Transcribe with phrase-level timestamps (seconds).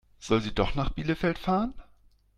[0.19, 1.75] Soll sie doch nach Bielefeld fahren?